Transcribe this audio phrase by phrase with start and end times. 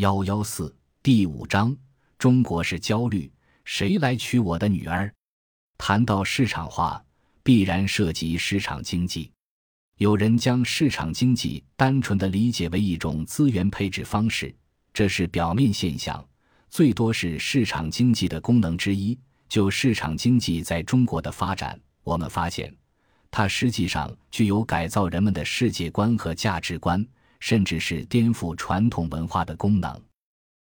[0.00, 1.76] 幺幺四第五章：
[2.18, 3.30] 中国是焦虑，
[3.66, 5.12] 谁来娶我的女儿？
[5.76, 7.04] 谈到市场化，
[7.42, 9.30] 必然涉及市场经济。
[9.98, 14.54] 有人将市场经济单纯的理解为一种资源配置方式，
[14.94, 16.26] 这是表面现象，
[16.70, 19.18] 最多是市场经济的功能之一。
[19.50, 22.74] 就市场经济在中国的发展，我们发现，
[23.30, 27.06] 它实际上具有改造人们的世界观和价值观。
[27.40, 30.00] 甚至是颠覆传统文化的功能。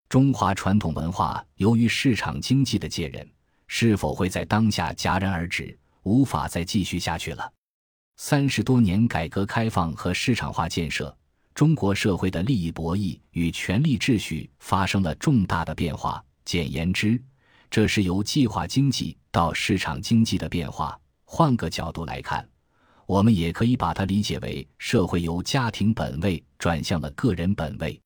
[0.07, 3.19] 中华传统文化由于市场经济的介入，
[3.67, 7.51] 是否会在当下戛然而止，无法再继续下去了？
[8.17, 11.17] 三十多年改革开放和市场化建设，
[11.53, 16.23] 中国社会的利益博弈与权力秩序发生了重大的变化。
[16.45, 17.19] 简言之，
[17.69, 20.97] 这是由计划经济到市场经济的变化。
[21.23, 22.47] 换个角度来看。
[23.07, 27.99] 我们也可以把它理解为社会由家庭本位转向了个人本位。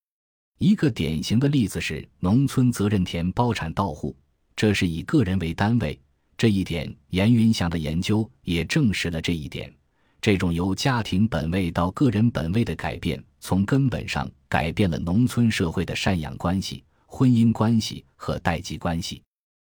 [0.58, 4.16] 一个典型的例子是农村责任田包产到户，
[4.56, 5.98] 这是以个人为单位。
[6.38, 9.74] 这一点，严云祥的研究也证实了这一点。
[10.22, 19.22] 这种由家庭本位到个人本位的改变，从根本上改变了农村社会的赡养关系、婚姻关系和代际关系。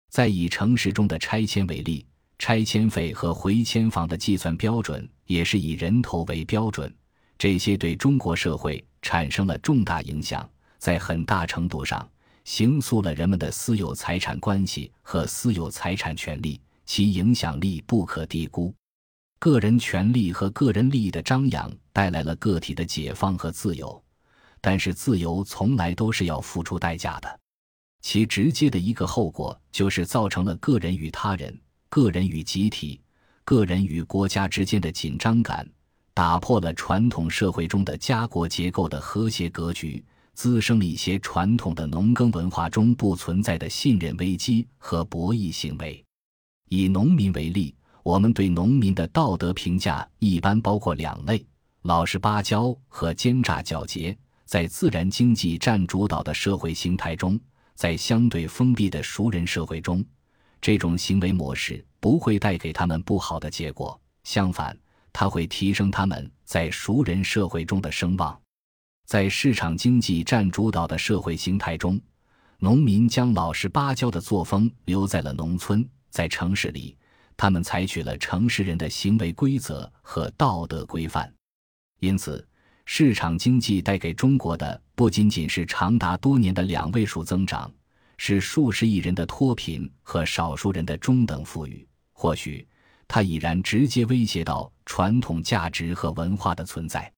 [0.10, 2.06] 再以城市中的拆迁为例。
[2.40, 6.94] 拆迁费和回迁房的计算标准也是以人头为标准，
[7.38, 12.08] 这些对中国社会产生了重大影响，在很大程度上
[12.44, 18.74] 形塑了人们的私有财产关系和私有财产权利，其影响力不可低估。
[19.40, 24.02] 个人权利和个人利益的张扬带来了个体的解放和自由，
[24.62, 27.40] 但是自由从来都是要付出代价的，
[28.02, 31.60] 其直接的一个后果就是造成了个人与他人。
[31.90, 33.00] 个人与集体、
[33.44, 35.68] 个人与国家之间的紧张感，
[36.14, 46.04] 打破了传统社会中的家国结构的和谐格局，滋生了一些传统的农耕文化中不存在的信任危机和博弈行为。
[46.70, 51.46] 以农民为例，我们对农民的道德评价一般包括两类：
[51.84, 54.16] 老实巴交和奸诈狡黠。
[54.46, 57.40] 在自然经济占主导的社会形态中，
[57.76, 60.04] 在相对封闭的熟人社会中。
[60.64, 64.74] 这种行为模式不会带给他们不好的结果，相反，
[65.12, 68.40] 它会提升他们在熟人社会中的声望。
[69.06, 72.00] 在市场经济占主导的社会形态中，
[72.60, 76.96] 农民将老实巴交的作风留在了农村，在城市里，
[77.36, 81.30] 他们采取了城市人的行为规则和道德规范。
[82.00, 82.48] 因此，
[82.86, 87.70] 市场经济带给中国的不仅仅是长达多年的两位数增长。
[88.26, 91.86] 是数十亿人的脱贫和少数人的中等富裕。
[92.14, 92.66] 或许，
[93.06, 97.12] 它已然直接威胁到传统价值和文化的存在。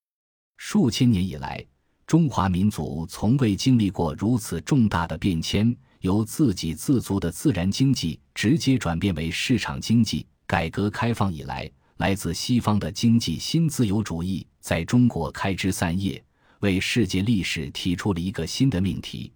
[0.58, 1.64] 数千年以来，
[2.08, 10.26] 中华民族从未经历过如此重大的变迁，由自给自足的自然经济直接转变为市场经济。
[10.48, 16.20] 改革开放以来，来自西方的经济新自由主义在中国开枝散叶，
[16.62, 19.32] 为世界历史提出了一个新的命题。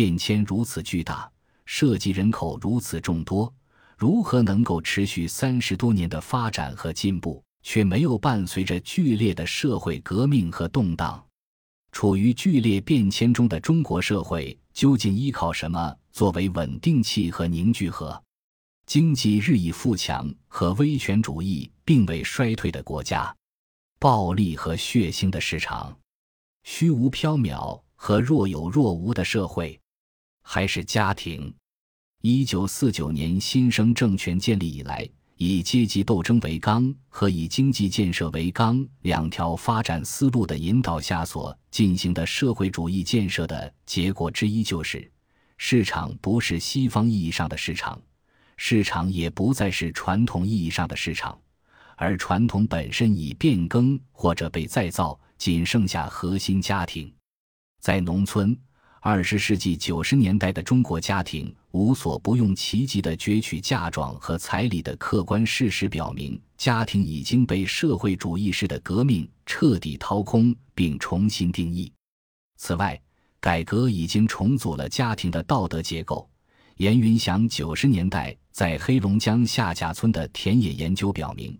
[0.00, 1.30] 变迁如此巨大，
[1.66, 3.52] 涉及人口如此众多，
[3.98, 11.22] 如何能够持续三十多年的发展和进步，却没有伴随着剧烈的社会革命和动荡？
[11.92, 18.18] 处于剧烈变迁中的中国社会，究竟依靠什么作为稳定器和凝聚核？
[18.86, 23.36] 经济日益富强和威权主义并未衰退的国家，
[23.98, 25.94] 暴力和血腥的市场，
[26.62, 29.78] 虚无缥缈和若有若无的社会。
[30.52, 31.54] 还是家庭。
[32.22, 45.08] 一九四九年新生政权建立以来，以阶级斗争为纲和以经济建设为纲两条发展思路的引导下所进行的社会主义建设的结果之一，就是
[45.56, 48.02] 市场不是西方意义上的市场，
[48.56, 51.40] 市场也不再是传统意义上的市场，
[51.94, 57.14] 而传统本身已变更或者被再造，仅剩下核心家庭，
[57.78, 58.58] 在农村。
[59.02, 71.90] 二十世纪九十年代的中国家庭无所不用其极的攫取嫁妆和彩礼的客观事实表明，家庭已经被社会主义式的革命彻底掏空并重新定义。
[72.58, 73.00] 此外，
[73.40, 76.28] 改革已经重组了家庭的道德结构。
[76.76, 81.58] 严云祥九十年代在黑龙江下贾村的田野研究表明，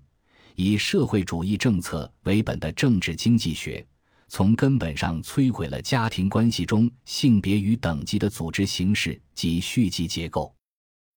[0.56, 3.86] 以社会主义政策为本的政治经济学。
[4.30, 10.54] 从根本上摧毁了家庭关系中性别与等级的组织形式及续集结构。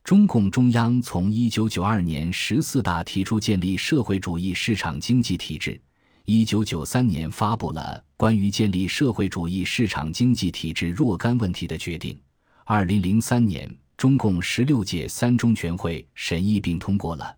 [0.04, 5.80] 中共中央从一九九二年十四大提出建立社会主义市场经济体制，
[6.26, 12.20] 一九九三年发布了关于建立社会主义市场经济体制若干问题的决定。
[12.66, 17.34] 二零零三年，中共十六届三中全会审议并通过了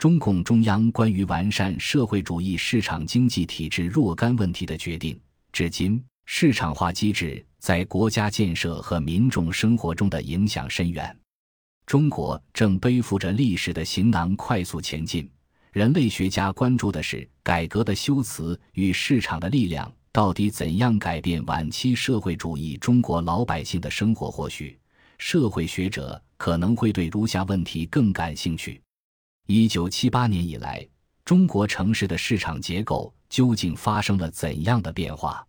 [0.00, 5.20] 中共中央关于完善社会主义市场经济体制若干问题的决定。
[5.52, 11.14] 至今，市场化机制在国家建设和民众生活中的影响深远。
[11.84, 15.30] 中国正背负着历史的行囊，快速前进。
[15.70, 24.30] 人类学家关注的是改革的修辞与市场的力量到底怎样改变晚期社会主义中国老百姓的生活。
[24.30, 24.78] 或许，
[25.18, 28.80] 社会学者可能会对如下问题更感兴趣：
[29.52, 30.88] 一九七八年以来，
[31.24, 35.44] 中国城市的市场结构究竟发生了怎样的变化？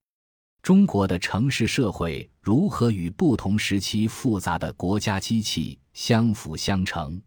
[0.63, 7.21] 中国的城市社会如何与不同时期复杂的国家机器相辅相成？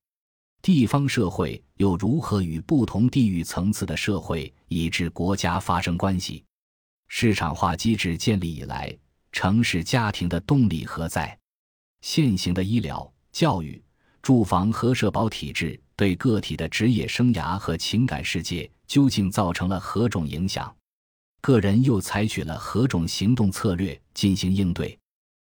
[0.62, 6.42] 地方社会又如何与不同地域层次的社会以至国家发生关系？
[7.06, 8.92] 市场化机制建立以来，
[9.30, 11.38] 城市家庭的动力何在？
[12.00, 13.80] 现行的医疗、教育、
[14.20, 20.74] 住房和社保体制对个体的职业生涯和情感世界究竟造成了何种影响？
[21.40, 24.98] 个人又采取了何种行动策略进行应对？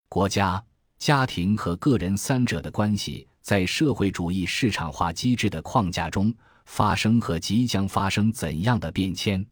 [0.10, 0.64] 国家、
[0.98, 3.28] 家庭和个人三者的关系？
[3.42, 6.32] 在社会主义市场化机制的框架中
[6.66, 9.44] 发生和即将发生怎样的变迁？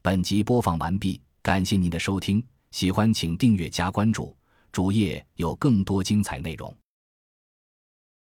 [0.00, 4.34] 本集播放完毕，感谢您的收听，喜欢请订阅加关注，
[4.72, 6.74] 主页有更多精彩内容。